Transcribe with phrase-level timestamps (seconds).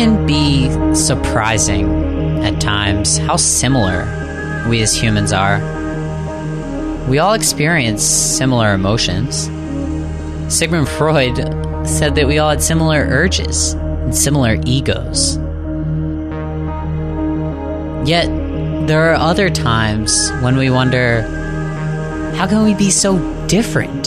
[0.00, 4.06] can be surprising at times how similar
[4.66, 5.58] we as humans are.
[7.06, 9.50] We all experience similar emotions.
[10.48, 11.36] Sigmund Freud
[11.86, 15.36] said that we all had similar urges and similar egos.
[18.08, 18.28] Yet,
[18.86, 21.20] there are other times when we wonder
[22.36, 24.06] how can we be so different?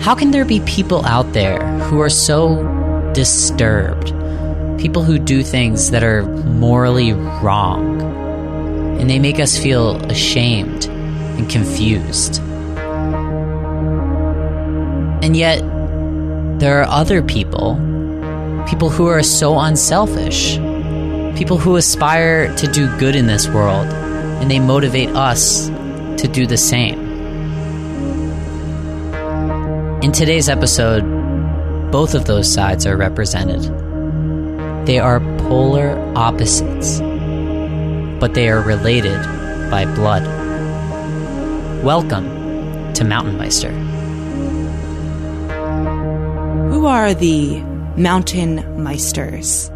[0.00, 2.62] How can there be people out there who are so
[3.14, 4.11] disturbed?
[4.82, 8.02] People who do things that are morally wrong.
[9.00, 12.40] And they make us feel ashamed and confused.
[15.22, 15.60] And yet,
[16.58, 17.76] there are other people,
[18.68, 20.56] people who are so unselfish,
[21.38, 26.44] people who aspire to do good in this world, and they motivate us to do
[26.44, 26.98] the same.
[30.02, 31.02] In today's episode,
[31.92, 33.91] both of those sides are represented.
[34.84, 36.98] They are polar opposites,
[38.18, 39.16] but they are related
[39.70, 40.24] by blood.
[41.84, 43.70] Welcome to Mountain Meister.
[46.70, 47.60] Who are the
[47.96, 49.68] Mountain Meisters?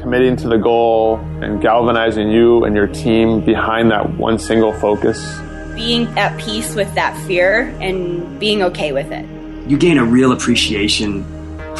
[0.00, 5.36] Committing to the goal and galvanizing you and your team behind that one single focus.
[5.74, 9.26] Being at peace with that fear and being okay with it.
[9.68, 11.24] You gain a real appreciation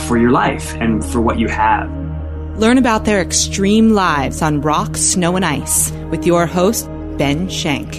[0.09, 2.04] for your life and for what you have.
[2.57, 6.89] Learn about their extreme lives on rock, snow, and ice with your host,
[7.19, 7.97] Ben Shank.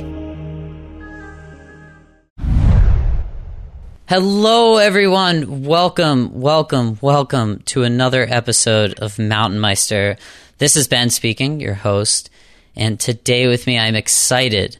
[4.08, 5.64] Hello, everyone.
[5.64, 10.16] Welcome, welcome, welcome to another episode of Mountain Meister.
[10.58, 12.30] This is Ben speaking, your host.
[12.78, 14.78] And today with me, I'm excited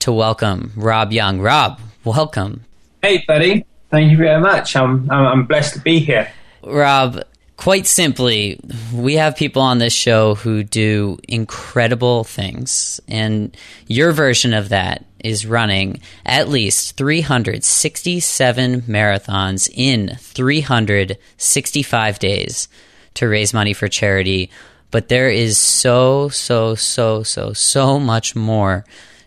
[0.00, 1.40] to welcome Rob Young.
[1.40, 2.64] Rob, welcome.
[3.02, 3.66] Hey, buddy.
[3.90, 4.76] Thank you very much.
[4.76, 6.30] I'm, I'm, I'm blessed to be here.
[6.62, 7.24] Rob,
[7.56, 8.60] quite simply,
[8.92, 13.00] we have people on this show who do incredible things.
[13.08, 22.68] And your version of that is running at least 367 marathons in 365 days
[23.14, 24.50] to raise money for charity.
[24.90, 28.84] But there is so, so, so, so, so much more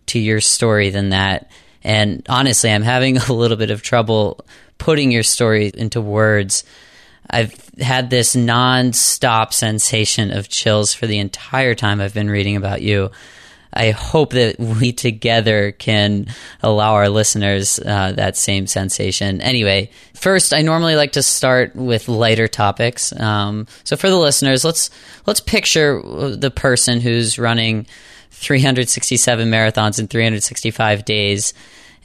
[0.08, 1.52] to your story than that.
[1.84, 4.46] And honestly, I'm having a little bit of trouble
[4.78, 6.64] putting your story into words.
[7.30, 12.82] I've had this non-stop sensation of chills for the entire time I've been reading about
[12.82, 13.12] you.
[13.72, 16.28] I hope that we together can
[16.64, 19.42] allow our listeners uh, that same sensation.
[19.42, 23.18] Anyway, first, I normally like to start with lighter topics.
[23.20, 24.90] Um, so for the listeners, let's
[25.28, 27.86] let's picture the person who's running
[28.32, 31.54] 367 marathons in 365 days.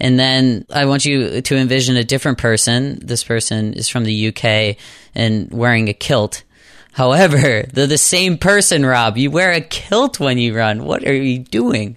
[0.01, 2.99] And then I want you to envision a different person.
[3.01, 4.77] This person is from the UK
[5.14, 6.42] and wearing a kilt.
[6.92, 9.16] However, they're the same person, Rob.
[9.16, 10.84] You wear a kilt when you run.
[10.84, 11.97] What are you doing?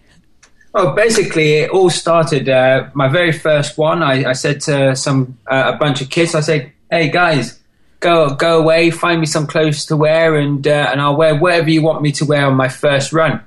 [0.73, 2.49] Well, basically, it all started.
[2.49, 6.35] Uh, my very first one, I, I said to some uh, a bunch of kids,
[6.35, 7.59] I said, "Hey guys,
[7.99, 11.69] go go away, find me some clothes to wear, and uh, and I'll wear whatever
[11.69, 13.41] you want me to wear on my first run."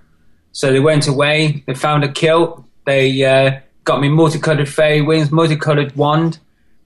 [0.53, 1.63] So they went away.
[1.67, 2.65] They found a kilt.
[2.85, 6.39] They uh, got me multicolored fairy wings, multicolored wand.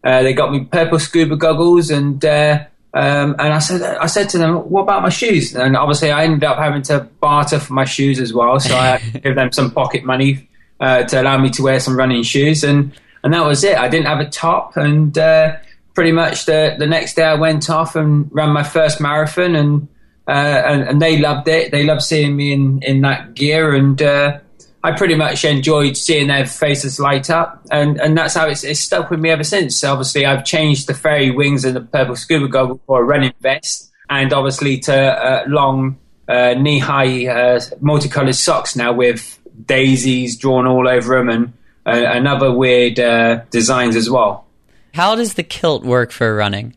[0.02, 2.64] Uh, they got me purple scuba goggles, and uh,
[2.94, 6.24] um, and I said, I said to them, "What about my shoes?" And obviously, I
[6.24, 8.60] ended up having to barter for my shoes as well.
[8.60, 12.22] So I gave them some pocket money uh, to allow me to wear some running
[12.22, 12.92] shoes, and
[13.24, 13.76] and that was it.
[13.76, 15.56] I didn't have a top, and uh,
[15.94, 19.88] pretty much the the next day I went off and ran my first marathon, and
[20.28, 21.72] uh, and, and, they loved it.
[21.72, 24.38] They loved seeing me in in that gear, and uh,
[24.84, 28.80] I pretty much enjoyed seeing their faces light up, and, and that's how it's, it's
[28.80, 29.76] stuck with me ever since.
[29.78, 33.32] So obviously, I've changed the fairy wings and the purple scuba goggles for a running
[33.40, 35.96] vest, and obviously to uh, long
[36.28, 41.52] uh, knee high uh, multicolored socks now with daisies drawn all over them and
[41.86, 44.46] uh, and other weird uh, designs as well.
[44.92, 46.76] How does the kilt work for running?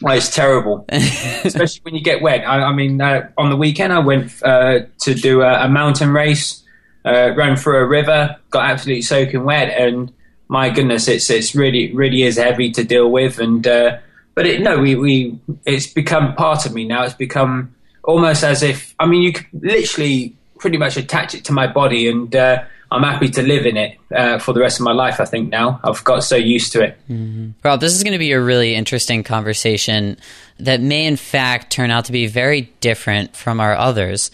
[0.00, 2.46] Well, it's terrible, especially when you get wet.
[2.46, 6.63] I, I mean, uh, on the weekend, I went to do a, a mountain race
[7.04, 10.12] uh, ran through a river, got absolutely soaking wet, and
[10.48, 13.38] my goodness, it's it's really really is heavy to deal with.
[13.38, 13.98] And uh,
[14.34, 17.04] but it, no, we we it's become part of me now.
[17.04, 21.52] It's become almost as if I mean you could literally pretty much attach it to
[21.52, 24.84] my body, and uh, I'm happy to live in it uh, for the rest of
[24.84, 25.20] my life.
[25.20, 26.98] I think now I've got so used to it.
[27.10, 27.78] Mm-hmm.
[27.78, 30.16] This is going to be a really interesting conversation
[30.58, 34.30] that may in fact turn out to be very different from our others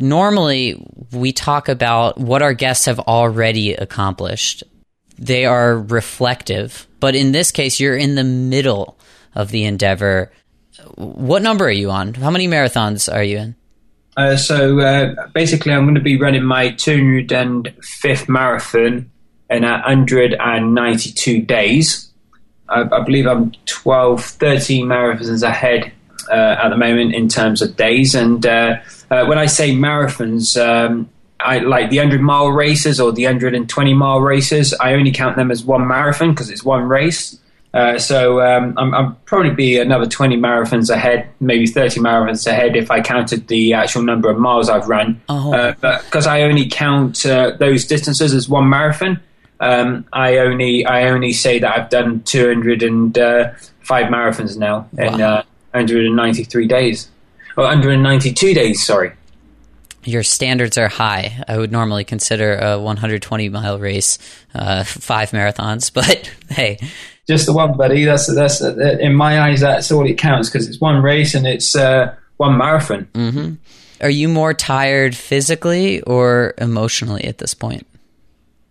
[0.00, 4.64] normally we talk about what our guests have already accomplished.
[5.18, 8.98] They are reflective, but in this case, you're in the middle
[9.34, 10.32] of the endeavor.
[10.94, 12.14] What number are you on?
[12.14, 13.56] How many marathons are you in?
[14.16, 19.10] Uh, so uh, basically, I'm going to be running my 205th marathon
[19.50, 22.12] in 192 days.
[22.68, 25.92] I, I believe I'm 12, 13 marathons ahead
[26.34, 28.14] at the moment in terms of days.
[28.14, 28.76] And uh,
[29.10, 31.08] uh, when I say marathons, um,
[31.40, 34.74] I like the 100 mile races or the 120 mile races.
[34.80, 37.38] I only count them as one marathon because it's one race.
[37.74, 42.76] Uh, so um, I'm, I'm, probably be another 20 marathons ahead, maybe 30 marathons ahead
[42.76, 45.20] if I counted the actual number of miles I've run.
[45.28, 45.52] Oh.
[45.52, 49.20] Uh, but because I only count uh, those distances as one marathon,
[49.60, 55.34] um, I only I only say that I've done 205 marathons now in Wow.
[55.34, 55.42] uh,
[55.72, 57.10] 193 days,
[57.56, 58.84] or 192 days.
[58.84, 59.12] Sorry.
[60.04, 61.44] Your standards are high.
[61.48, 64.18] I would normally consider a 120 mile race
[64.54, 66.78] uh, five marathons, but hey,
[67.26, 68.04] Just the one, buddy.
[68.04, 69.60] That's that's in my eyes.
[69.60, 73.58] That's all it counts because it's one race and it's uh, one marathon.
[74.00, 77.86] are you more tired physically or emotionally at this point?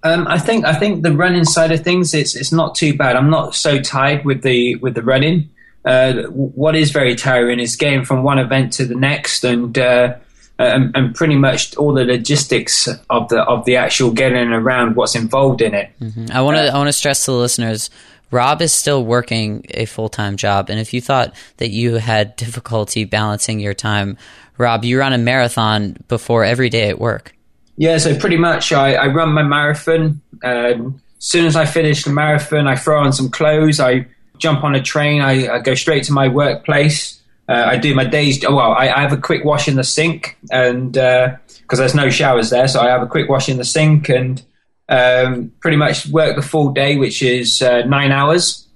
[0.03, 3.15] Um, I think I think the running side of things it's it's not too bad.
[3.15, 5.49] I'm not so tired with the with the running.
[5.85, 9.77] Uh, what is very tiring is getting from one event to the next and.
[9.77, 10.15] Uh,
[10.59, 15.13] and, and pretty much all the logistics of the of the actual getting around what's
[15.13, 15.91] involved in it.
[16.31, 17.91] I want to I want to stress to the listeners.
[18.31, 22.35] Rob is still working a full time job, and if you thought that you had
[22.35, 24.18] difficulty balancing your time,
[24.57, 27.33] Rob, you run a marathon before every day at work.
[27.77, 30.21] Yeah, so pretty much I, I run my marathon.
[30.44, 33.80] Um, as soon as I finish the marathon, I throw on some clothes.
[33.80, 34.07] I
[34.38, 35.22] jump on a train.
[35.22, 37.22] I, I go straight to my workplace.
[37.50, 38.44] Uh, I do my days.
[38.44, 42.50] Well, I, I have a quick wash in the sink, and because there's no showers
[42.50, 44.44] there, so I have a quick wash in the sink and
[44.89, 48.68] um, pretty much work the full day, which is uh, nine hours,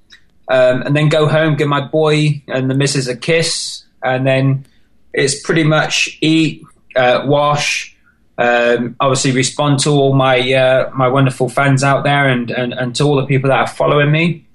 [0.50, 4.66] um, and then go home, give my boy and the missus a kiss, and then
[5.14, 6.64] it's pretty much eat,
[6.96, 7.96] uh, wash,
[8.38, 12.96] um, obviously respond to all my uh, my wonderful fans out there and, and, and
[12.96, 14.46] to all the people that are following me.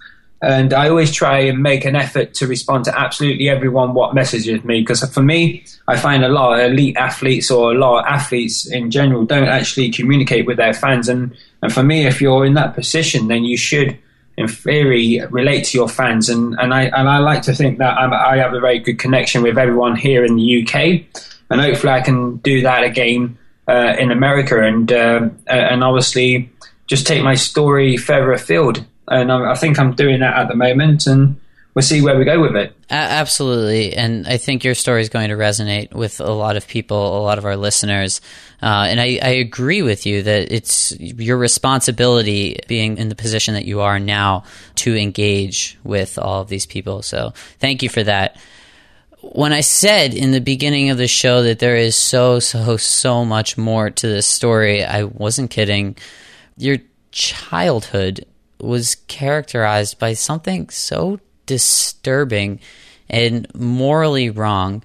[0.43, 4.63] And I always try and make an effort to respond to absolutely everyone what messages
[4.65, 8.07] me because for me, I find a lot of elite athletes or a lot of
[8.07, 11.09] athletes in general don't actually communicate with their fans.
[11.09, 13.99] And, and for me, if you're in that position, then you should,
[14.37, 16.29] in theory, relate to your fans.
[16.29, 18.99] And, and I and I like to think that I'm, I have a very good
[18.99, 23.95] connection with everyone here in the UK, and hopefully I can do that again uh,
[23.99, 24.63] in America.
[24.63, 26.51] And uh, and obviously
[26.87, 28.85] just take my story further afield.
[29.09, 31.41] And I, I think I'm doing that at the moment, and
[31.75, 32.75] we'll see where we go with it.
[32.91, 36.67] A- absolutely, and I think your story is going to resonate with a lot of
[36.67, 38.21] people, a lot of our listeners.
[38.63, 43.55] Uh, and I, I agree with you that it's your responsibility, being in the position
[43.55, 44.45] that you are now,
[44.77, 47.03] to engage with all of these people.
[47.03, 48.39] So, thank you for that.
[49.21, 53.25] When I said in the beginning of the show that there is so, so, so
[53.25, 55.97] much more to this story, I wasn't kidding.
[56.57, 56.79] Your
[57.11, 58.25] childhood
[58.59, 62.61] was characterized by something so disturbing
[63.09, 64.83] and morally wrong.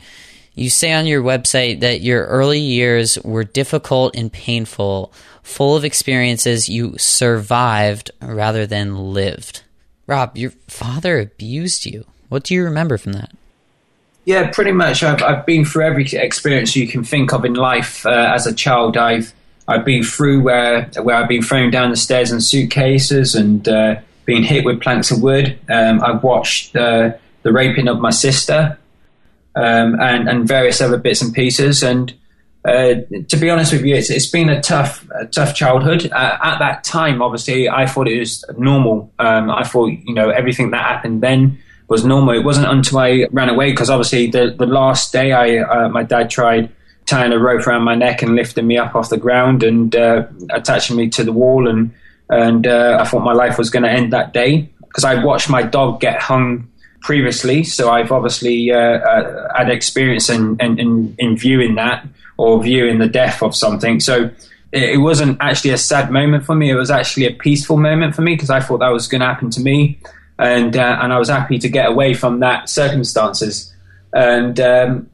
[0.53, 5.13] You say on your website that your early years were difficult and painful,
[5.43, 9.63] full of experiences you survived rather than lived.
[10.07, 12.05] Rob, your father abused you.
[12.29, 13.31] What do you remember from that?
[14.25, 15.03] Yeah, pretty much.
[15.03, 18.05] I've, I've been through every experience you can think of in life.
[18.05, 19.33] Uh, as a child, I've
[19.71, 23.95] I've been through where where I've been thrown down the stairs in suitcases and uh,
[24.25, 25.57] been hit with planks of wood.
[25.69, 27.13] Um, I've watched uh,
[27.43, 28.77] the raping of my sister
[29.55, 31.83] um, and and various other bits and pieces.
[31.83, 32.13] And
[32.65, 32.95] uh,
[33.27, 36.11] to be honest with you, it's, it's been a tough a tough childhood.
[36.11, 39.11] Uh, at that time, obviously, I thought it was normal.
[39.19, 42.33] Um, I thought you know everything that happened then was normal.
[42.33, 46.03] It wasn't until I ran away because obviously the the last day I uh, my
[46.03, 46.71] dad tried
[47.11, 50.25] tying a rope around my neck and lifting me up off the ground and uh,
[50.49, 51.93] attaching me to the wall and
[52.29, 55.49] and uh, I thought my life was going to end that day because I watched
[55.49, 56.69] my dog get hung
[57.01, 62.63] previously, so I've obviously uh, uh, had experience in, in, in, in viewing that or
[62.63, 63.99] viewing the death of something.
[63.99, 64.29] So
[64.71, 66.69] it, it wasn't actually a sad moment for me.
[66.69, 69.27] It was actually a peaceful moment for me because I thought that was going to
[69.27, 69.99] happen to me,
[70.39, 73.73] and uh, and I was happy to get away from that circumstances.
[74.13, 75.09] And um,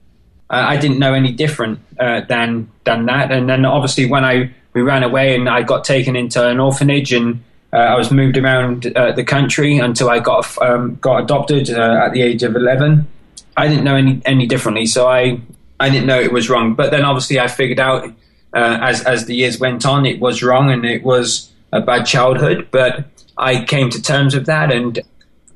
[0.49, 3.31] I, I didn't know any different uh, than than that.
[3.31, 7.13] And then obviously when I we ran away and I got taken into an orphanage
[7.13, 11.69] and uh, I was moved around uh, the country until I got um, got adopted
[11.69, 13.07] uh, at the age of eleven.
[13.55, 15.41] I didn't know any any differently, so I
[15.79, 16.75] I didn't know it was wrong.
[16.75, 18.05] But then obviously I figured out
[18.53, 22.05] uh, as as the years went on, it was wrong and it was a bad
[22.05, 22.67] childhood.
[22.71, 23.05] But
[23.37, 24.99] I came to terms with that and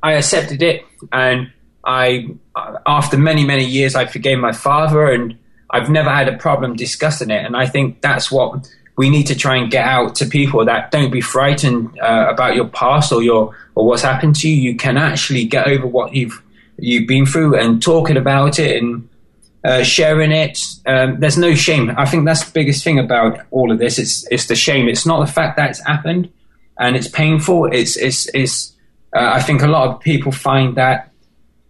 [0.03, 0.83] I accepted it.
[1.11, 1.51] And
[1.83, 2.29] I,
[2.85, 5.37] after many, many years, I forgave my father and
[5.69, 7.45] I've never had a problem discussing it.
[7.45, 10.91] And I think that's what we need to try and get out to people that
[10.91, 14.71] don't be frightened uh, about your past or your or what's happened to you.
[14.71, 16.41] You can actually get over what you've
[16.77, 19.07] you've been through and talking about it and
[19.63, 20.59] uh, sharing it.
[20.85, 21.93] Um, there's no shame.
[21.97, 23.97] I think that's the biggest thing about all of this.
[23.97, 24.89] It's it's the shame.
[24.89, 26.31] It's not the fact that it's happened
[26.77, 27.65] and it's painful.
[27.71, 28.73] It's it's it's.
[29.15, 31.10] Uh, I think a lot of people find that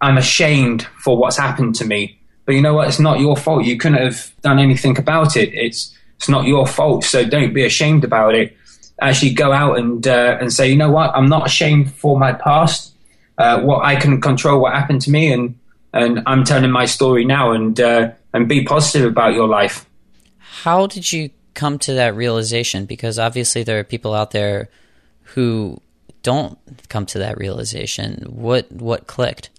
[0.01, 2.19] I'm ashamed for what's happened to me.
[2.45, 2.87] But you know what?
[2.87, 3.65] It's not your fault.
[3.65, 5.53] You couldn't have done anything about it.
[5.53, 7.03] It's it's not your fault.
[7.03, 8.57] So don't be ashamed about it.
[8.99, 11.11] Actually, go out and uh, and say, you know what?
[11.15, 12.93] I'm not ashamed for my past.
[13.37, 15.57] Uh, what I can control what happened to me, and
[15.93, 19.85] and I'm telling my story now, and uh, and be positive about your life.
[20.37, 22.85] How did you come to that realization?
[22.85, 24.69] Because obviously there are people out there
[25.23, 25.79] who
[26.23, 26.57] don't
[26.89, 28.25] come to that realization.
[28.29, 29.49] What what clicked?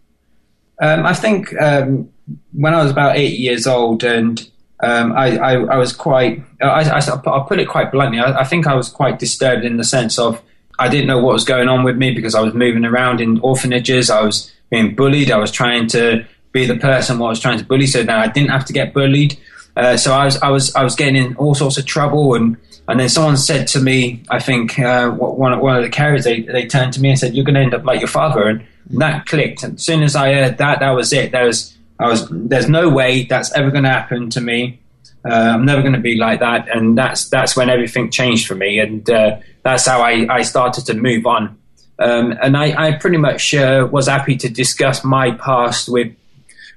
[0.83, 2.11] Um, I think um,
[2.53, 4.41] when I was about eight years old, and
[4.81, 8.67] um, I, I, I, was quite, I, will put it quite bluntly, I, I, think
[8.67, 10.43] I was quite disturbed in the sense of
[10.81, 13.39] I didn't know what was going on with me because I was moving around in
[13.41, 14.11] orphanages.
[14.11, 15.31] I was being bullied.
[15.31, 17.87] I was trying to be the person what I was trying to bully.
[17.87, 19.39] So now I didn't have to get bullied.
[19.77, 22.35] Uh, so I was, I was, I was getting in all sorts of trouble.
[22.35, 22.57] And,
[22.89, 26.41] and then someone said to me, I think uh, one, one of the carers, they,
[26.41, 28.67] they turned to me and said, "You're going to end up like your father." And
[28.91, 29.63] that clicked.
[29.63, 31.33] And as soon as I heard that, that was it.
[31.33, 34.81] There was, I was, there's no way that's ever going to happen to me.
[35.25, 36.69] Uh, I'm never going to be like that.
[36.75, 38.81] And that's that's when everything changed for me.
[38.81, 41.59] And uh, that's how I, I started to move on.
[41.99, 46.13] Um, and I, I, pretty much uh, was happy to discuss my past with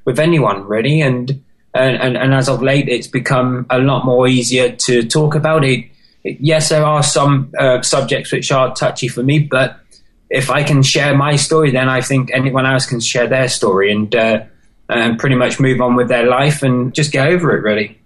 [0.04, 1.02] with anyone really.
[1.02, 1.44] And,
[1.74, 5.64] and and and as of late, it's become a lot more easier to talk about
[5.64, 5.86] it.
[6.24, 9.80] Yes, there are some uh, subjects which are touchy for me, but
[10.36, 13.92] if I can share my story, then I think anyone else can share their story
[13.92, 14.44] and uh,
[14.90, 17.62] and pretty much move on with their life and just get over it.
[17.62, 17.98] Really.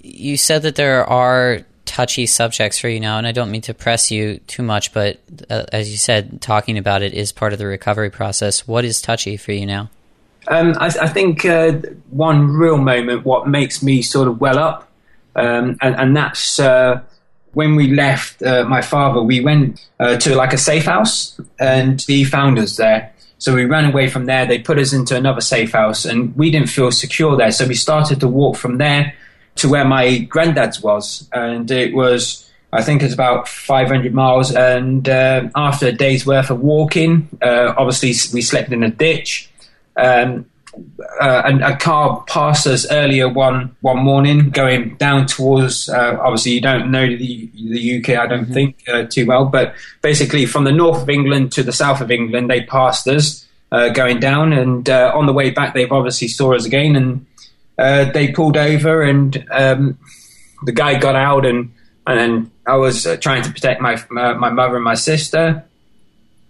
[0.00, 3.74] You said that there are touchy subjects for you now, and I don't mean to
[3.74, 5.18] press you too much, but
[5.50, 8.66] uh, as you said, talking about it is part of the recovery process.
[8.68, 9.90] What is touchy for you now?
[10.46, 11.72] Um, I, I, think uh,
[12.10, 14.90] one real moment, what makes me sort of well up,
[15.34, 17.00] um, and, and, that's uh,
[17.54, 22.02] when we left uh, my father, we went uh, to like a safe house and
[22.02, 23.12] he found us there.
[23.38, 24.46] So we ran away from there.
[24.46, 27.50] They put us into another safe house and we didn't feel secure there.
[27.50, 29.14] So we started to walk from there
[29.56, 31.28] to where my granddad's was.
[31.32, 34.54] And it was, I think it's about 500 miles.
[34.54, 39.50] And uh, after a day's worth of walking, uh, obviously we slept in a ditch.
[39.96, 40.46] Um,
[41.20, 45.88] uh, a, a, car passed us earlier one one morning, going down towards.
[45.88, 48.52] Uh, obviously, you don't know the the UK, I don't mm-hmm.
[48.52, 52.10] think uh, too well, but basically from the north of England to the south of
[52.10, 56.28] England, they passed us uh, going down, and uh, on the way back, they've obviously
[56.28, 57.26] saw us again, and
[57.78, 59.98] uh, they pulled over, and um,
[60.64, 61.72] the guy got out, and
[62.06, 65.64] and I was trying to protect my my mother and my sister.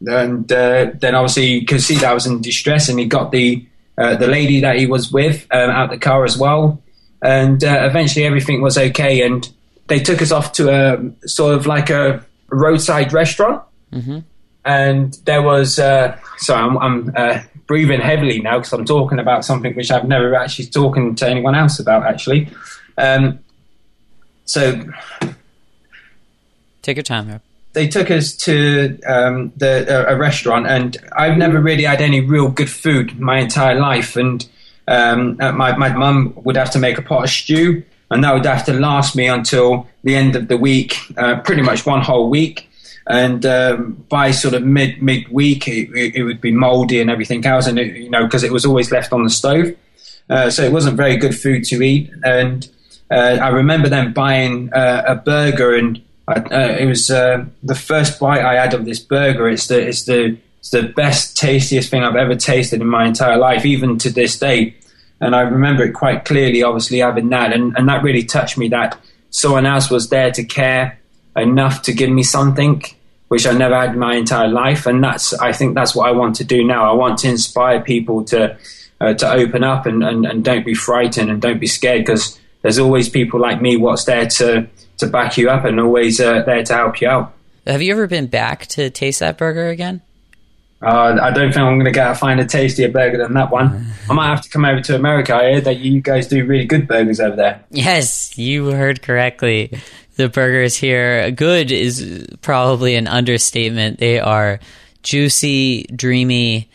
[0.06, 3.66] And then obviously you could see that I was in distress, and he got the
[3.96, 6.82] uh, the lady that he was with um, out the car as well.
[7.22, 9.22] And uh, eventually everything was okay.
[9.22, 9.48] And
[9.86, 13.62] they took us off to a sort of like a roadside restaurant.
[13.92, 14.18] Mm-hmm.
[14.64, 19.44] And there was, uh, sorry, I'm, I'm uh, breathing heavily now because I'm talking about
[19.44, 22.48] something which I've never actually spoken to anyone else about, actually.
[22.98, 23.40] Um,
[24.44, 24.82] so.
[26.82, 27.42] Take your time, Herb
[27.74, 32.20] they took us to um, the, a, a, restaurant, and I've never really had any
[32.20, 34.16] real good food my entire life.
[34.16, 34.48] And
[34.88, 38.32] um, uh, my my mum would have to make a pot of stew, and that
[38.32, 42.00] would have to last me until the end of the week, uh, pretty much one
[42.00, 42.70] whole week.
[43.06, 47.44] And um, by sort of mid mid week, it, it, would be mouldy and everything
[47.44, 49.74] else, and it, you know because it was always left on the stove,
[50.30, 52.10] uh, so it wasn't very good food to eat.
[52.22, 52.66] And
[53.10, 57.74] uh, I remember them buying uh, a burger and I, uh, it was uh, the
[57.74, 59.48] first bite I had of this burger.
[59.48, 63.36] It's the it's the it's the best, tastiest thing I've ever tasted in my entire
[63.36, 64.74] life, even to this day.
[65.20, 68.68] And I remember it quite clearly, obviously having that, and, and that really touched me.
[68.68, 68.98] That
[69.30, 70.98] someone else was there to care
[71.36, 72.82] enough to give me something
[73.28, 76.12] which I never had in my entire life, and that's I think that's what I
[76.12, 76.90] want to do now.
[76.90, 78.56] I want to inspire people to
[79.00, 82.40] uh, to open up and, and, and don't be frightened and don't be scared because
[82.62, 84.66] there's always people like me what's there to
[84.98, 87.34] to back you up and always uh, there to help you out.
[87.66, 90.02] Have you ever been back to taste that burger again?
[90.82, 93.86] Uh, I don't think I'm going to get find a tastier burger than that one.
[94.10, 95.34] I might have to come over to America.
[95.34, 97.64] I heard that you guys do really good burgers over there.
[97.70, 99.80] Yes, you heard correctly.
[100.16, 103.98] The burgers here, good is probably an understatement.
[103.98, 104.60] They are
[105.02, 106.68] juicy, dreamy,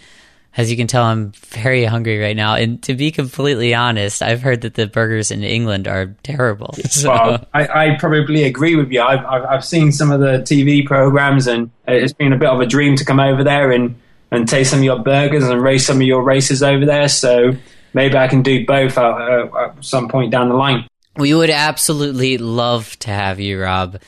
[0.57, 2.55] As you can tell, I'm very hungry right now.
[2.55, 6.73] And to be completely honest, I've heard that the burgers in England are terrible.
[6.89, 9.01] So, Well, I, I probably agree with you.
[9.01, 12.59] I've, I've, I've seen some of the TV programs, and it's been a bit of
[12.59, 13.95] a dream to come over there and,
[14.31, 17.07] and taste some of your burgers and race some of your races over there.
[17.07, 17.53] So
[17.93, 20.87] maybe I can do both at, uh, at some point down the line.
[21.15, 24.01] we would absolutely love to have you, Rob.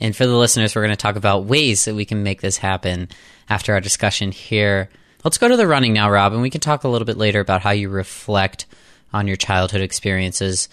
[0.00, 2.56] And for the listeners, we're going to talk about ways that we can make this
[2.56, 3.08] happen
[3.48, 4.88] after our discussion here.
[5.24, 7.40] Let's go to the running now, Rob, and we can talk a little bit later
[7.40, 8.66] about how you reflect
[9.12, 10.68] on your childhood experiences.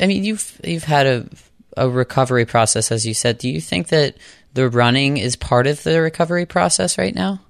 [0.00, 1.26] I mean, you've you've had a
[1.76, 3.38] a recovery process, as you said.
[3.38, 4.16] Do you think that
[4.52, 7.40] the running is part of the recovery process right now?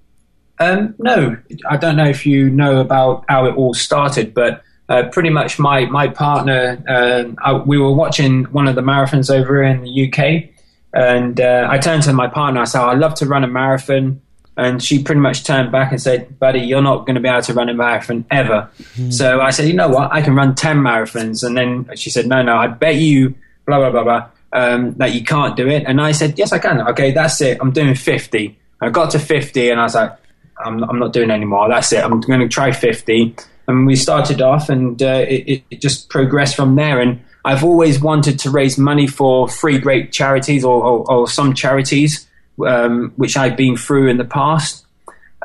[0.59, 1.37] Um, no,
[1.69, 5.59] I don't know if you know about how it all started, but uh, pretty much
[5.59, 10.09] my my partner, uh, I, we were watching one of the marathons over in the
[10.09, 10.51] UK,
[10.93, 12.61] and uh, I turned to my partner.
[12.61, 14.21] I said, "I'd love to run a marathon,"
[14.57, 17.43] and she pretty much turned back and said, "Buddy, you're not going to be able
[17.43, 18.69] to run a marathon ever."
[19.11, 20.13] So I said, "You know what?
[20.13, 23.35] I can run ten marathons," and then she said, "No, no, I bet you."
[23.67, 24.29] Blah blah blah blah.
[24.53, 27.59] Um, that you can't do it, and I said, "Yes, I can." Okay, that's it.
[27.61, 28.59] I'm doing fifty.
[28.81, 30.13] I got to fifty, and I was like,
[30.59, 31.69] I'm, I'm not doing anymore.
[31.69, 32.05] That's it.
[32.05, 33.37] I'm going to try 50.
[33.67, 37.01] And we started off, and uh, it, it just progressed from there.
[37.01, 41.55] And I've always wanted to raise money for free great charities or, or, or some
[41.55, 42.27] charities,
[42.67, 44.87] um, which I've been through in the past.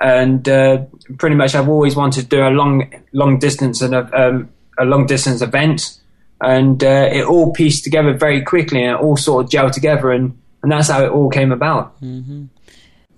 [0.01, 0.85] And uh,
[1.17, 4.85] pretty much, I've always wanted to do a long, long distance and a, um, a
[4.85, 5.99] long distance event.
[6.41, 10.11] And uh, it all pieced together very quickly, and it all sort of gelled together,
[10.11, 11.95] and, and that's how it all came about.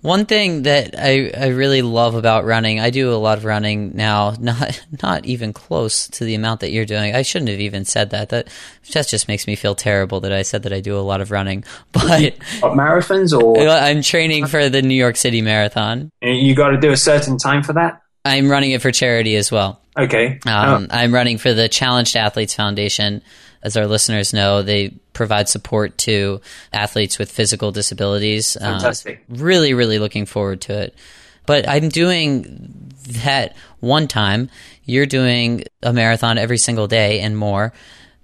[0.02, 3.94] One thing that I, I really love about running, I do a lot of running
[3.94, 7.14] now, not not even close to the amount that you're doing.
[7.14, 8.30] I shouldn't have even said that.
[8.30, 8.48] That
[8.92, 11.30] that just makes me feel terrible that I said that I do a lot of
[11.30, 11.64] running.
[11.92, 16.10] But What, marathons, or I'm training for the New York City Marathon.
[16.20, 18.00] you got to do a certain time for that?
[18.24, 19.81] I'm running it for charity as well.
[19.98, 20.40] Okay.
[20.46, 23.22] Um, I'm running for the Challenged Athletes Foundation.
[23.62, 26.40] As our listeners know, they provide support to
[26.72, 28.56] athletes with physical disabilities.
[28.56, 29.24] Uh, Fantastic.
[29.28, 30.94] really, really looking forward to it.
[31.46, 32.92] But I'm doing
[33.24, 34.48] that one time.
[34.84, 37.72] You're doing a marathon every single day and more.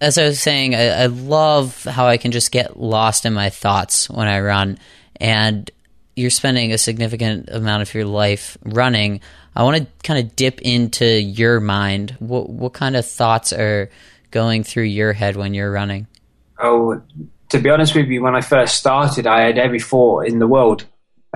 [0.01, 3.51] As I was saying, I, I love how I can just get lost in my
[3.51, 4.79] thoughts when I run.
[5.21, 5.71] And
[6.19, 9.21] you're spending a significant amount of your life running.
[9.55, 12.17] I want to kind of dip into your mind.
[12.19, 13.91] What what kind of thoughts are
[14.31, 16.07] going through your head when you're running?
[16.59, 17.01] Oh,
[17.51, 20.47] to be honest with you, when I first started, I had every thought in the
[20.47, 20.85] world.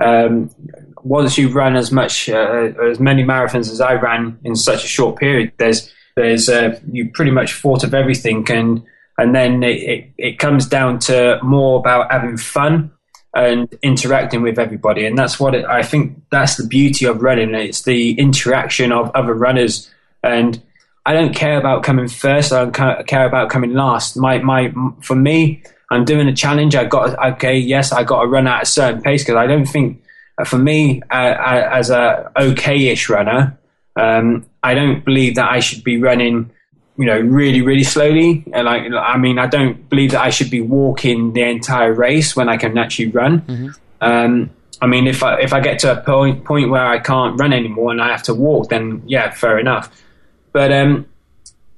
[0.03, 0.49] Um,
[1.03, 4.87] once you run as much, uh, as many marathons as I ran in such a
[4.87, 8.83] short period, there's, there's, uh, you pretty much thought of everything, and
[9.17, 12.91] and then it, it, it comes down to more about having fun
[13.33, 16.21] and interacting with everybody, and that's what it, I think.
[16.31, 17.55] That's the beauty of running.
[17.55, 19.89] It's the interaction of other runners,
[20.23, 20.61] and
[21.05, 22.53] I don't care about coming first.
[22.53, 24.15] I don't care about coming last.
[24.15, 26.75] My my for me, I'm doing a challenge.
[26.75, 27.57] I got okay.
[27.57, 30.03] Yes, I got to run at a certain pace because I don't think
[30.37, 33.57] uh, for me uh, uh, as a okay-ish runner,
[33.95, 36.51] um, I don't believe that I should be running.
[36.95, 38.43] You know, really, really slowly.
[38.53, 42.35] And like, I mean, I don't believe that I should be walking the entire race
[42.35, 43.41] when I can actually run.
[43.99, 44.51] Um,
[44.81, 47.53] I mean, if I if I get to a point point where I can't run
[47.53, 49.89] anymore and I have to walk, then yeah, fair enough.
[50.51, 51.07] But um,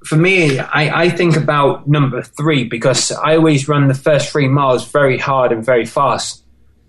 [0.04, 4.48] for me, I, I think about number three because I always run the first three
[4.48, 6.42] miles very hard and very fast.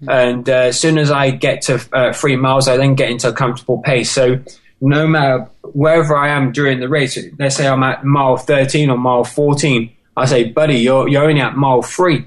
[0.08, 3.30] And uh, as soon as I get to uh, three miles, I then get into
[3.30, 4.12] a comfortable pace.
[4.12, 4.40] So
[4.82, 8.98] no matter wherever I am during the race, let's say I'm at mile 13 or
[8.98, 12.26] mile 14, I say, buddy, you're, you're only at mile three.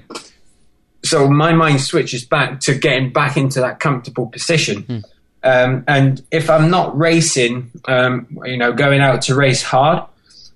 [1.03, 5.03] So my mind switches back to getting back into that comfortable position.
[5.43, 10.07] Um, and if I'm not racing, um, you know, going out to race hard,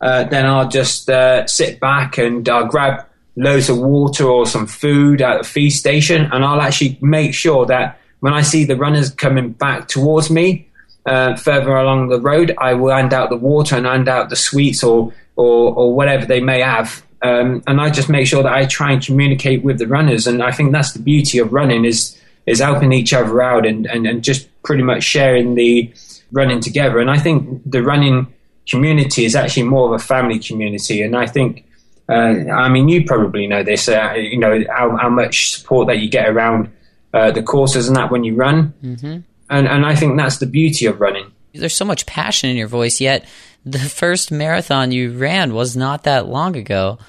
[0.02, 3.06] uh, then I'll just uh, sit back and I'll grab
[3.36, 7.66] loads of water or some food at the feed station, and I'll actually make sure
[7.66, 10.70] that when I see the runners coming back towards me
[11.06, 14.36] uh, further along the road, I will hand out the water and hand out the
[14.36, 17.06] sweets or or, or whatever they may have.
[17.22, 20.42] Um, and I just make sure that I try and communicate with the runners, and
[20.42, 24.06] I think that's the beauty of running is is helping each other out and, and,
[24.06, 25.92] and just pretty much sharing the
[26.32, 27.00] running together.
[27.00, 28.32] And I think the running
[28.70, 31.02] community is actually more of a family community.
[31.02, 31.66] And I think,
[32.08, 36.00] uh, I mean, you probably know this, uh, you know, how, how much support that
[36.00, 36.72] you get around
[37.14, 38.74] uh, the courses and that when you run.
[38.84, 39.20] Mm-hmm.
[39.50, 41.32] And, and I think that's the beauty of running.
[41.54, 43.26] There's so much passion in your voice, yet
[43.66, 47.00] the first marathon you ran was not that long ago.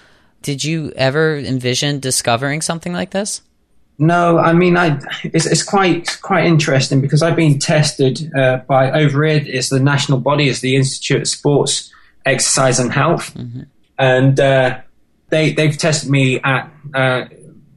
[0.42, 3.42] Did you ever envision discovering something like this?
[3.98, 8.90] No, I mean, I it's, it's quite quite interesting because I've been tested uh, by
[8.90, 9.46] over it.
[9.46, 11.92] It's the national body, it's the Institute of Sports
[12.26, 13.62] Exercise and Health, mm-hmm.
[13.98, 14.80] and uh,
[15.30, 17.24] they they've tested me at uh,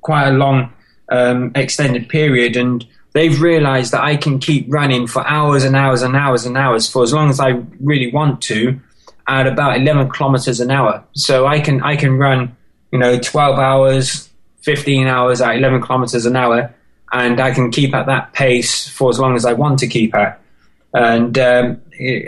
[0.02, 0.74] quite a long
[1.10, 2.86] um, extended period, and
[3.20, 6.90] they've realised that I can keep running for hours and hours and hours and hours
[6.90, 8.80] for as long as I really want to,
[9.28, 11.04] at about eleven kilometers an hour.
[11.14, 12.56] So I can I can run,
[12.94, 14.30] you know, twelve hours
[14.62, 16.74] 15 hours at 11 kilometers an hour,
[17.12, 20.14] and I can keep at that pace for as long as I want to keep
[20.16, 20.42] at.
[20.94, 21.82] And um,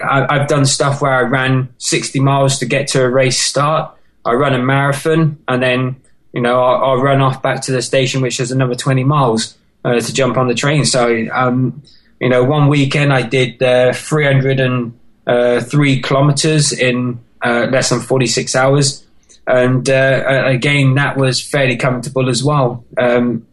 [0.04, 3.96] I, have done stuff where I ran 60 miles to get to a race start.
[4.24, 6.02] I run a marathon, and then
[6.34, 9.58] you know I'll, I'll run off back to the station, which is another 20 miles
[9.84, 10.86] uh, to jump on the train.
[10.86, 11.84] So um,
[12.20, 14.94] you know, one weekend I did uh, 303
[15.28, 19.06] uh, kilometers in uh, less than 46 hours
[19.48, 22.86] and uh, again, that was fairly comfortable as well.
[22.98, 23.48] Um,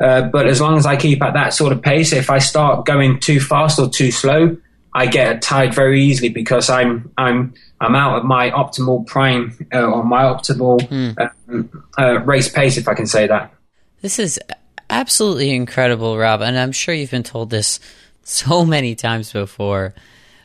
[0.00, 2.86] uh, but as long as I keep at that sort of pace, if I start
[2.86, 4.56] going too fast or too slow,
[4.92, 9.82] I get tired very easily because I'm I'm I'm out of my optimal prime uh,
[9.82, 12.26] or my optimal mm.
[12.26, 13.52] race pace, if I can say that.
[14.02, 14.40] This is
[14.90, 17.80] absolutely incredible, Rob, and I'm sure you've been told this
[18.22, 19.94] so many times before.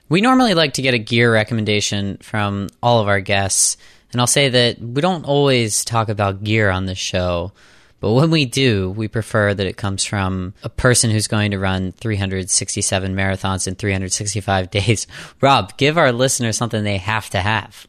[0.07, 3.77] We normally like to get a gear recommendation from all of our guests.
[4.11, 7.51] And I'll say that we don't always talk about gear on this show,
[7.99, 11.59] but when we do, we prefer that it comes from a person who's going to
[11.59, 15.07] run 367 marathons in 365 days.
[15.41, 17.87] Rob, give our listeners something they have to have.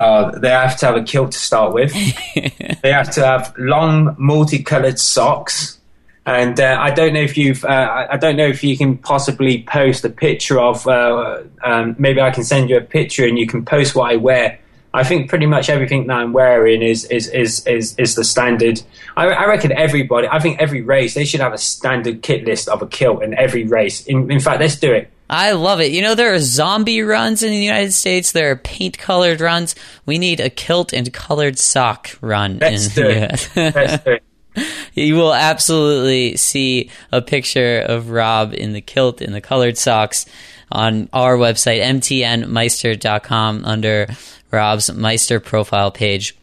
[0.00, 1.92] Uh, they have to have a kilt to start with.
[2.82, 5.78] they have to have long, multicolored socks.
[6.24, 9.64] And uh, I don't know if you've, uh, I don't know if you can possibly
[9.64, 10.86] post a picture of.
[10.86, 14.16] Uh, um, maybe I can send you a picture and you can post what I
[14.16, 14.60] wear
[14.94, 18.82] I think pretty much everything that I'm wearing is is is is, is the standard.
[19.16, 20.28] I, I, reckon everybody.
[20.28, 23.32] I think every race they should have a standard kit list of a kilt in
[23.34, 24.06] every race.
[24.06, 25.10] In, in fact, let's do it.
[25.30, 25.92] I love it.
[25.92, 28.32] You know, there are zombie runs in the United States.
[28.32, 29.74] There are paint colored runs.
[30.04, 32.58] We need a kilt and colored sock run.
[32.58, 33.50] Let's in, do it.
[33.56, 34.22] let's do it.
[34.94, 40.26] You will absolutely see a picture of Rob in the kilt and the colored socks
[40.70, 44.08] on our website, mtnmeister.com, under
[44.50, 46.36] Rob's Meister profile page.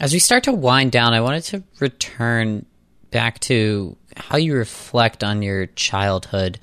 [0.00, 2.66] As we start to wind down, I wanted to return
[3.10, 6.58] back to how you reflect on your childhood.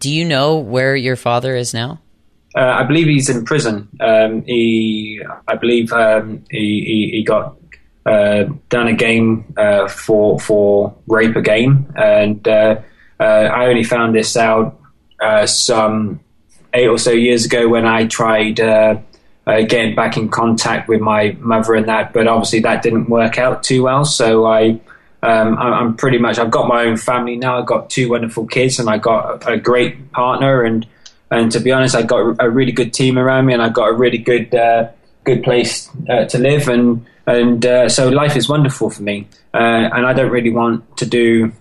[0.00, 2.00] Do you know where your father is now?
[2.56, 3.88] Uh, I believe he's in prison.
[4.00, 7.56] Um, he, I believe, um, he, he, he, got
[8.06, 12.80] uh, done again uh, for for rape again, and uh,
[13.18, 14.78] uh, I only found this out
[15.22, 16.20] uh, some
[16.74, 18.96] eight or so years ago when I tried uh,
[19.46, 23.62] getting back in contact with my mother and that, but obviously that didn't work out
[23.62, 24.04] too well.
[24.04, 24.80] So I,
[25.22, 27.58] um, I'm pretty much I've got my own family now.
[27.58, 30.62] I've got two wonderful kids, and I got a, great partner.
[30.62, 30.86] And
[31.30, 33.88] and to be honest, I got a really good team around me, and I got
[33.88, 34.50] a really good
[35.24, 36.68] good place to live.
[36.68, 39.28] And and uh, so life is wonderful for me.
[39.52, 41.52] Uh, and I don't really want to do,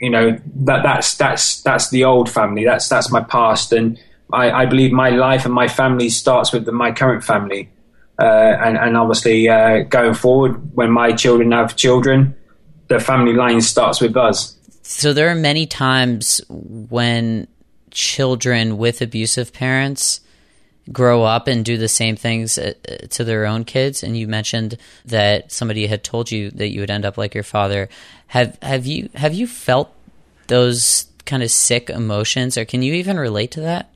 [0.00, 2.64] you know, that that's that's that's the old family.
[2.64, 3.98] That's that's my past and
[4.32, 7.70] I, I believe my life and my family starts with the, my current family.
[8.18, 8.24] Uh,
[8.62, 12.36] and, and, obviously, uh, going forward, when my children have children,
[12.88, 14.56] the family line starts with us.
[14.82, 17.48] So there are many times when
[17.90, 20.20] children with abusive parents
[20.92, 22.72] grow up and do the same things uh,
[23.10, 24.02] to their own kids.
[24.02, 27.44] And you mentioned that somebody had told you that you would end up like your
[27.44, 27.88] father.
[28.28, 29.94] Have have you have you felt
[30.46, 33.90] those kind of sick emotions or can you even relate to that?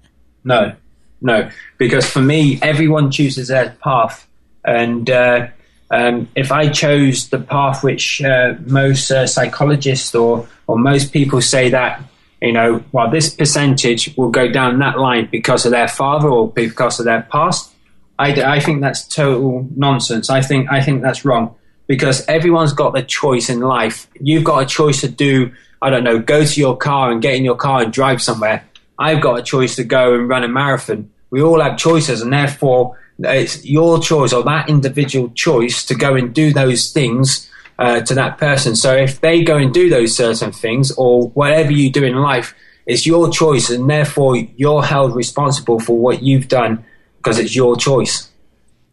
[0.45, 0.75] No,
[1.21, 4.27] no, because for me, everyone chooses their path,
[4.65, 5.49] and uh,
[5.91, 11.41] um, if I chose the path which uh, most uh, psychologists or or most people
[11.41, 12.03] say that
[12.45, 16.51] you know, well, this percentage will go down that line because of their father or
[16.51, 17.73] because of their past.
[18.19, 20.29] I, I think that's total nonsense.
[20.29, 21.55] I think I think that's wrong
[21.87, 24.09] because everyone's got the choice in life.
[24.21, 25.53] You've got a choice to do.
[25.81, 28.65] I don't know, go to your car and get in your car and drive somewhere.
[28.99, 31.11] I've got a choice to go and run a marathon.
[31.31, 36.15] We all have choices, and therefore it's your choice or that individual choice to go
[36.15, 38.77] and do those things uh, to that person.
[38.77, 42.55] So if they go and do those certain things or whatever you do in life,
[42.87, 46.85] it's your choice, and therefore you're held responsible for what you've done
[47.17, 48.31] because it's your choice.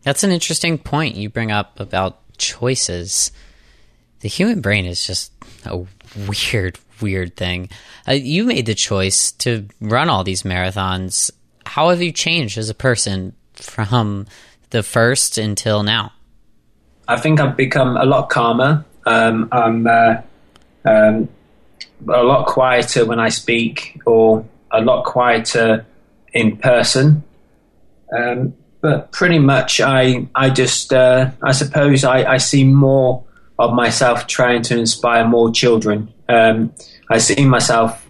[0.04, 3.32] That's an interesting point you bring up about choices.
[4.22, 5.32] The human brain is just
[5.66, 5.86] a
[6.28, 7.70] weird, weird thing.
[8.08, 11.30] Uh, you made the choice to run all these marathons.
[11.66, 14.26] How have you changed as a person from
[14.72, 16.14] the first until now?
[17.08, 18.86] I think I've become a lot calmer.
[19.06, 20.22] Um, I'm, uh,
[20.86, 21.30] um,
[22.08, 25.86] a lot quieter when I speak, or a lot quieter
[26.34, 27.24] in person.
[28.18, 33.24] Um, but pretty much, I I just uh, I suppose I, I see more
[33.60, 36.12] of myself trying to inspire more children.
[36.28, 36.74] Um,
[37.10, 38.08] I see myself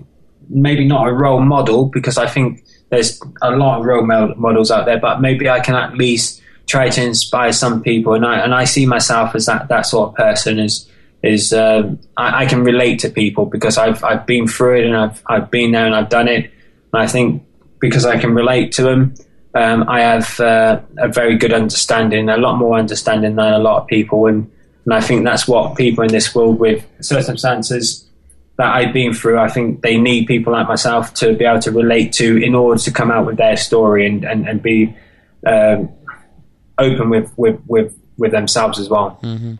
[0.49, 4.85] maybe not a role model because I think there's a lot of role models out
[4.85, 6.40] there, but maybe I can at least
[6.71, 10.09] try to inspire some people, and I and I see myself as that that sort
[10.09, 10.89] of person is
[11.21, 14.95] is um, I, I, can relate to people because I've I've been through it and
[14.95, 16.45] I've I've been there and I've done it,
[16.93, 17.43] and I think
[17.79, 19.13] because I can relate to them,
[19.53, 23.81] um, I have uh, a very good understanding, a lot more understanding than a lot
[23.81, 24.49] of people, and
[24.85, 28.07] and I think that's what people in this world with circumstances
[28.57, 31.71] that I've been through, I think they need people like myself to be able to
[31.71, 34.95] relate to in order to come out with their story and, and, and be
[35.47, 35.89] um,
[36.77, 39.19] open with, with, with, with themselves as well.
[39.23, 39.55] Mm-hmm.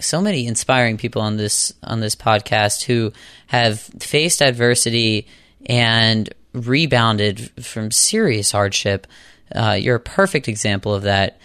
[0.00, 3.12] So many inspiring people on this on this podcast who
[3.46, 5.28] have faced adversity
[5.66, 9.06] and rebounded from serious hardship.
[9.54, 11.38] Uh, you're a perfect example of that.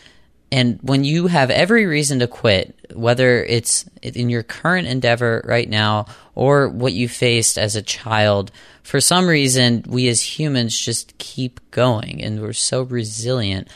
[0.51, 5.69] And when you have every reason to quit, whether it's in your current endeavor right
[5.69, 8.51] now or what you faced as a child,
[8.81, 13.67] for some reason, we as humans just keep going and we're so resilient.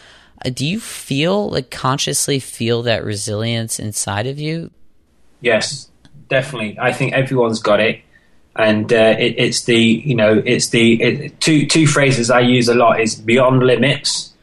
[0.46, 4.72] Uh, do you feel like consciously feel that resilience inside of you?
[5.42, 5.90] Yes,
[6.30, 6.78] definitely.
[6.80, 8.02] I think everyone's got it.
[8.56, 12.68] And uh, it, it's the, you know, it's the it, two, two phrases I use
[12.68, 14.34] a lot is beyond limits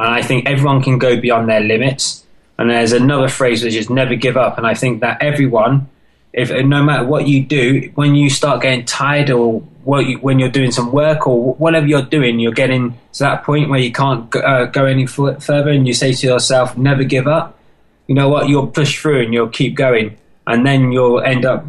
[0.00, 2.24] and I think everyone can go beyond their limits.
[2.58, 4.56] And there's another phrase which is never give up.
[4.56, 5.88] And I think that everyone,
[6.32, 9.60] if no matter what you do, when you start getting tired or
[9.98, 13.80] when you're doing some work or whatever you're doing, you're getting to that point where
[13.80, 17.58] you can't uh, go any further, and you say to yourself, "Never give up."
[18.06, 18.48] You know what?
[18.48, 21.64] You'll push through and you'll keep going, and then you'll end up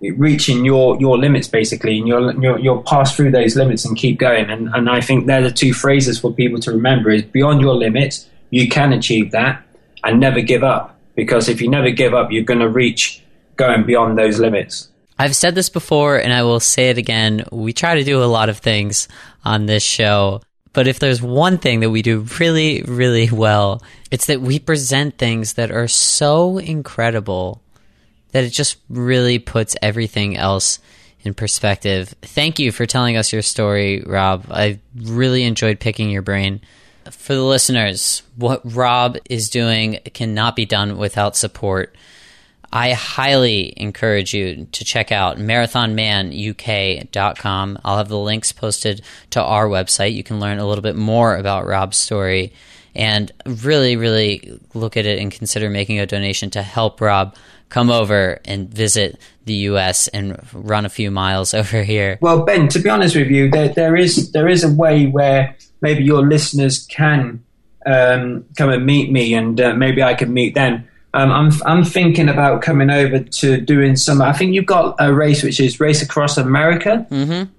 [0.00, 4.18] reaching your your limits basically and you'll, you'll, you'll pass through those limits and keep
[4.18, 7.60] going and and I think they're the two phrases for people to remember is beyond
[7.60, 9.62] your limits you can achieve that
[10.02, 13.22] and never give up because if you never give up you're going to reach
[13.56, 14.88] going beyond those limits
[15.20, 18.24] I've said this before and I will say it again we try to do a
[18.24, 19.08] lot of things
[19.44, 20.40] on this show
[20.72, 25.18] but if there's one thing that we do really really well it's that we present
[25.18, 27.62] things that are so incredible
[28.32, 30.78] that it just really puts everything else
[31.22, 32.14] in perspective.
[32.22, 34.46] Thank you for telling us your story, Rob.
[34.50, 36.60] I really enjoyed picking your brain.
[37.10, 41.94] For the listeners, what Rob is doing cannot be done without support.
[42.72, 47.78] I highly encourage you to check out marathonmanuk.com.
[47.84, 50.14] I'll have the links posted to our website.
[50.14, 52.52] You can learn a little bit more about Rob's story
[52.94, 57.34] and really, really look at it and consider making a donation to help Rob
[57.68, 62.18] come over and visit the US and run a few miles over here?
[62.20, 65.56] Well, Ben, to be honest with you, there, there is there is a way where
[65.80, 67.42] maybe your listeners can
[67.86, 70.86] um, come and meet me, and uh, maybe I can meet them.
[71.12, 74.22] Um, I'm I'm thinking about coming over to doing some.
[74.22, 77.06] I think you've got a race which is Race Across America.
[77.10, 77.50] Mm-hmm.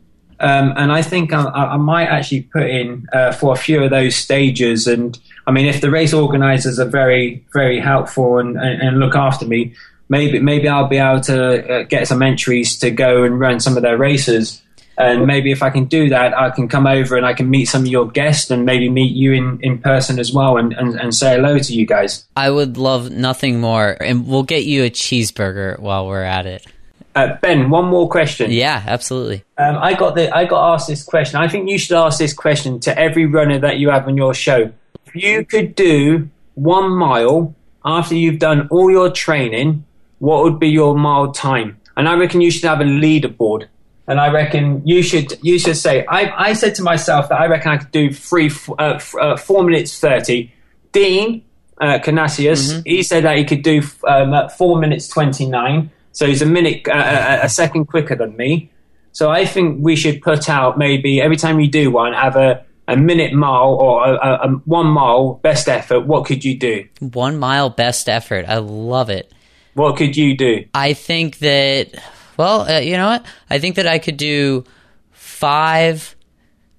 [0.41, 3.91] Um, and I think I, I, might actually put in uh, for a few of
[3.91, 4.87] those stages.
[4.87, 9.13] And I mean, if the race organisers are very, very helpful and, and, and, look
[9.13, 9.75] after me,
[10.09, 13.77] maybe maybe I'll be able to uh, get some entries to go and run some
[13.77, 14.63] of their races.
[15.01, 17.65] And maybe if I can do that, I can come over and I can meet
[17.65, 20.99] some of your guests and maybe meet you in, in person as well and, and,
[20.99, 22.25] and say hello to you guys.
[22.35, 23.97] I would love nothing more.
[23.99, 26.65] And we'll get you a cheeseburger while we're at it.
[27.13, 28.51] Uh, ben, one more question.
[28.51, 29.43] Yeah, absolutely.
[29.57, 31.41] Um, I got the I got asked this question.
[31.41, 34.33] I think you should ask this question to every runner that you have on your
[34.33, 34.71] show.
[35.07, 39.83] If you could do one mile after you've done all your training
[40.21, 41.81] what would be your mile time?
[41.97, 43.65] And I reckon you should have a leaderboard.
[44.07, 46.05] And I reckon you should you should say.
[46.05, 49.63] I, I said to myself that I reckon I could do three uh, uh, four
[49.63, 50.51] minutes thirty.
[50.91, 51.43] Dean
[51.79, 52.81] uh, Karnazes, mm-hmm.
[52.85, 55.91] he said that he could do um, four minutes twenty nine.
[56.11, 58.69] So he's a minute uh, uh, a second quicker than me.
[59.13, 62.65] So I think we should put out maybe every time you do one, have a
[62.87, 66.01] a minute mile or a, a, a one mile best effort.
[66.01, 66.85] What could you do?
[66.99, 68.45] One mile best effort.
[68.47, 69.31] I love it.
[69.73, 70.65] What could you do?
[70.73, 71.93] I think that,
[72.41, 73.23] well, uh, you know what?
[73.49, 74.63] I think that I could do
[75.11, 76.15] five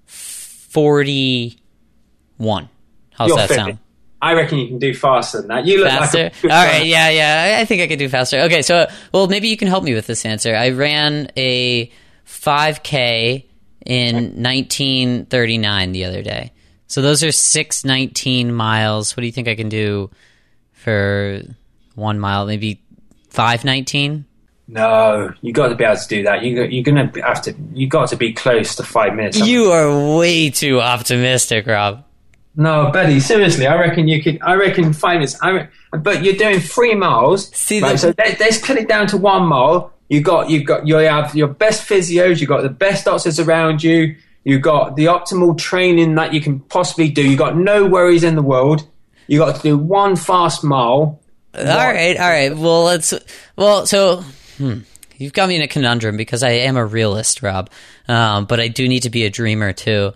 [0.07, 1.59] forty-one.
[3.13, 3.79] How's You're that sound?
[4.21, 5.65] I reckon you can do faster than that.
[5.67, 6.25] You look faster.
[6.25, 7.59] Like All right, yeah, yeah.
[7.61, 8.41] I think I could do faster.
[8.41, 10.57] Okay, so well, maybe you can help me with this answer.
[10.57, 11.91] I ran a
[12.27, 13.45] 5K
[13.87, 16.53] in 1939 the other day.
[16.89, 19.17] So those are 619 miles.
[19.17, 20.11] What do you think I can do
[20.73, 21.41] for
[21.95, 22.47] one mile?
[22.47, 22.83] Maybe
[23.33, 24.27] five nineteen.
[24.73, 26.43] No, you got to be able to do that.
[26.43, 27.55] You you're gonna have to.
[27.75, 29.39] You got to be close to five minutes.
[29.39, 32.05] You are way too optimistic, Rob.
[32.57, 33.21] No, Betty.
[33.21, 34.39] Seriously, I reckon you could.
[34.41, 35.37] I reckon five minutes.
[35.43, 37.55] I re- but you're doing three miles.
[37.55, 39.93] See, right, the- so let, let's cut it down to one mile.
[40.09, 42.41] You got you got you have your best physios.
[42.41, 44.17] You got the best doctors around you.
[44.45, 47.23] You got the optimal training that you can possibly do.
[47.23, 48.87] You got no worries in the world.
[49.27, 51.21] You got to do one fast mile.
[51.55, 52.57] All right, all right.
[52.57, 53.13] Well, let's.
[53.57, 54.25] Well, so
[54.59, 54.79] hmm,
[55.17, 57.71] you've got me in a conundrum because I am a realist, Rob,
[58.09, 60.13] um, but I do need to be a dreamer too.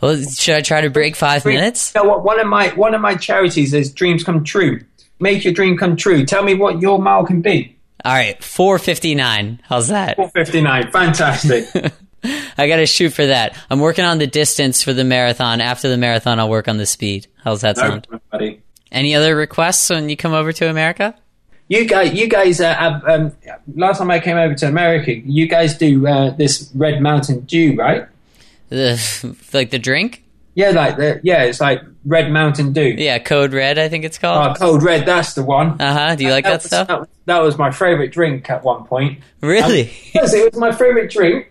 [0.00, 1.92] Well, should I try to break five minutes?
[1.94, 2.24] You know what?
[2.24, 4.80] One of my one of my charities is Dreams Come True.
[5.20, 6.26] Make your dream come true.
[6.26, 7.76] Tell me what your mile can be.
[8.04, 9.60] All right, four fifty nine.
[9.64, 10.16] How's that?
[10.16, 10.90] 459.
[10.90, 11.66] Fantastic.
[12.58, 13.56] I got to shoot for that.
[13.70, 15.60] I'm working on the distance for the marathon.
[15.60, 17.26] After the marathon, I'll work on the speed.
[17.42, 18.06] How's that sound?
[18.30, 18.62] buddy.
[18.90, 21.14] Any other requests when you come over to America?
[21.68, 22.60] You guys, you guys.
[22.60, 23.32] Uh, have, um,
[23.74, 27.74] last time I came over to America, you guys do uh, this Red Mountain Dew,
[27.76, 28.06] right?
[28.68, 30.22] The, like the drink?
[30.54, 32.94] Yeah, like the, yeah, it's like Red Mountain Dew.
[32.96, 34.52] Yeah, Code Red, I think it's called.
[34.52, 34.54] Oh.
[34.54, 35.80] Code Red, that's the one.
[35.80, 36.14] Uh huh.
[36.16, 36.88] Do you like that was, stuff?
[36.88, 39.20] That was, that was my favorite drink at one point.
[39.40, 39.92] Really?
[40.14, 41.50] Yes, it was my favorite drink.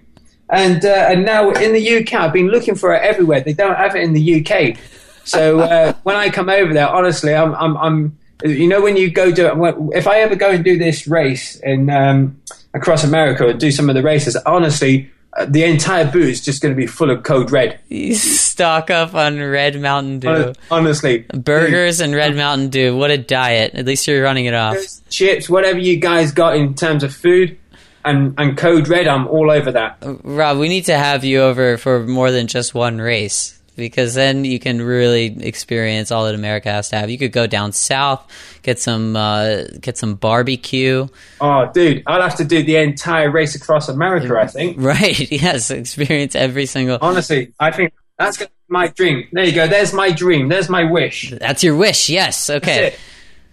[0.49, 3.41] And uh, and now in the UK, I've been looking for it everywhere.
[3.41, 4.78] They don't have it in the UK.
[5.23, 9.12] So uh, when I come over there, honestly, I'm, I'm, I'm you know, when you
[9.12, 12.41] go do if I ever go and do this race in um,
[12.74, 16.62] across America or do some of the races, honestly, uh, the entire boot is just
[16.62, 17.80] going to be full of Code Red.
[17.89, 20.54] You stock up on Red Mountain Dew.
[20.69, 22.96] Honestly, Burgers and Red Mountain Dew.
[22.96, 23.74] What a diet.
[23.76, 24.78] At least you're running it off.
[25.10, 27.58] chips, whatever you guys got in terms of food,
[28.06, 29.98] and and Code Red, I'm all over that.
[30.02, 34.46] Rob, we need to have you over for more than just one race because then
[34.46, 37.10] you can really experience all that America has to have.
[37.10, 38.26] You could go down south,
[38.62, 41.08] get some uh, get some barbecue.
[41.42, 44.38] Oh, dude, I'll have to do the entire race across America.
[44.40, 44.78] I think.
[44.82, 45.32] Right.
[45.32, 49.28] Yes, experience every single Honestly, I think that's my dream.
[49.32, 49.68] There you go.
[49.68, 50.48] There's my dream.
[50.50, 51.32] There's my wish.
[51.32, 52.10] That's your wish.
[52.10, 52.50] Yes.
[52.50, 52.82] Okay.
[52.82, 53.00] That's it.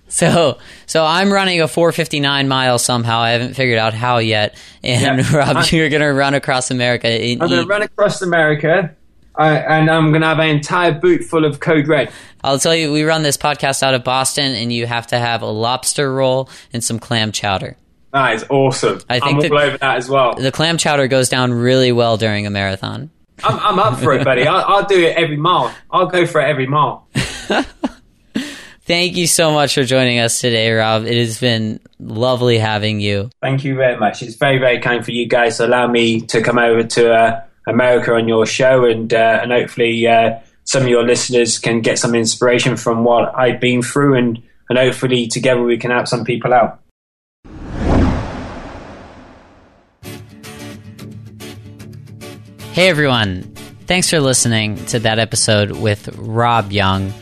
[0.08, 3.20] So, so I'm running a 459 mile somehow.
[3.20, 4.56] I haven't figured out how yet.
[4.82, 5.36] And Yeah.
[5.36, 7.08] Rob, I- you're gonna run across America.
[7.08, 8.94] I'm gonna run across America,
[9.38, 12.12] uh, and I'm going to have an entire boot full of Code Red.
[12.42, 15.42] I'll tell you, we run this podcast out of Boston, and you have to have
[15.42, 17.76] a lobster roll and some clam chowder.
[18.12, 19.00] That is awesome.
[19.08, 20.34] I think I'm all over that as well.
[20.34, 23.10] The clam chowder goes down really well during a marathon.
[23.44, 24.46] I'm, I'm up for it, buddy.
[24.46, 25.72] I'll, I'll do it every mile.
[25.90, 27.06] I'll go for it every mile.
[28.82, 31.04] Thank you so much for joining us today, Rob.
[31.04, 33.30] It has been lovely having you.
[33.40, 34.22] Thank you very much.
[34.22, 37.42] It's very, very kind for you guys to allow me to come over to uh,
[37.70, 41.98] America on your show, and uh, and hopefully uh, some of your listeners can get
[41.98, 46.24] some inspiration from what I've been through, and and hopefully together we can help some
[46.24, 46.80] people out.
[52.72, 53.42] Hey everyone,
[53.86, 57.12] thanks for listening to that episode with Rob Young,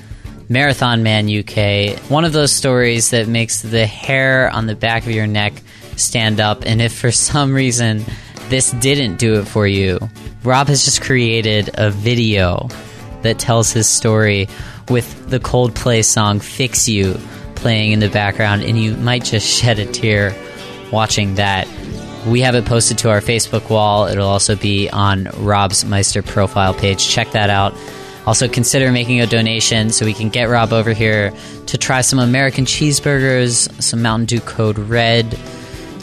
[0.49, 1.99] Marathon Man UK.
[2.11, 5.55] One of those stories that makes the hair on the back of your neck
[5.97, 8.05] stand up, and if for some reason
[8.51, 9.99] this didn't do it for you,
[10.45, 12.69] Rob has just created a video
[13.23, 14.49] that tells his story
[14.89, 17.19] with the Coldplay song Fix You
[17.57, 20.35] playing in the background, and you might just shed a tear
[20.93, 21.69] watching that.
[22.27, 24.07] We have it posted to our Facebook wall.
[24.07, 27.09] It'll also be on Rob's Meister profile page.
[27.09, 27.75] Check that out.
[28.27, 31.33] Also, consider making a donation so we can get Rob over here
[31.67, 35.39] to try some American cheeseburgers, some Mountain Dew Code Red,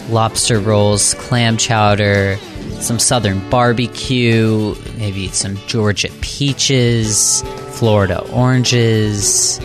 [0.10, 2.38] lobster rolls, clam chowder,
[2.82, 9.60] some southern barbecue, maybe some Georgia peaches, Florida oranges,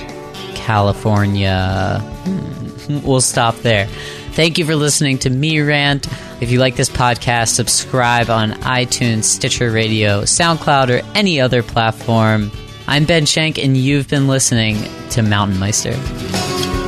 [0.55, 1.99] California.
[2.01, 3.87] Hmm, we'll stop there.
[4.33, 6.07] Thank you for listening to me rant.
[6.41, 12.51] If you like this podcast, subscribe on iTunes, Stitcher Radio, SoundCloud, or any other platform.
[12.87, 14.77] I'm Ben Shank, and you've been listening
[15.11, 16.80] to Mountain Meister.